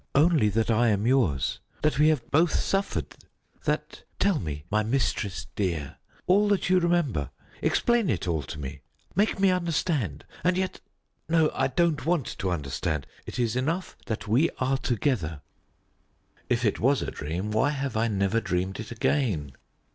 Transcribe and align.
"Only 0.15 0.49
that 0.49 0.71
I 0.71 0.87
am 0.87 1.05
yours; 1.05 1.59
that 1.83 1.99
we 1.99 2.07
have 2.07 2.31
both 2.31 2.55
suffered; 2.59 3.13
that 3.65 4.03
Tell 4.17 4.39
me, 4.39 4.63
my 4.71 4.81
mistress 4.81 5.45
dear, 5.55 5.97
all 6.25 6.47
that 6.47 6.71
you 6.71 6.79
remember. 6.79 7.29
Explain 7.61 8.09
it 8.09 8.27
all 8.27 8.41
to 8.41 8.57
me. 8.57 8.81
Make 9.15 9.39
me 9.39 9.51
understand. 9.51 10.25
And 10.43 10.57
yet 10.57 10.79
No, 11.29 11.51
I 11.53 11.67
don't 11.67 12.03
want 12.03 12.25
to 12.39 12.49
understand. 12.49 13.05
It 13.27 13.37
is 13.37 13.55
enough 13.55 13.95
that 14.07 14.27
we 14.27 14.49
are 14.57 14.79
together." 14.79 15.41
If 16.49 16.65
it 16.65 16.79
was 16.79 17.03
a 17.03 17.11
dream, 17.11 17.51
why 17.51 17.69
have 17.69 17.95
I 17.95 18.07
never 18.07 18.41
dreamed 18.41 18.79
it 18.79 18.89
again? 18.89 19.51